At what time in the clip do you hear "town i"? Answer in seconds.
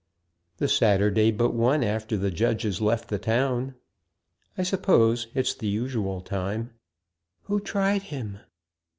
3.19-4.63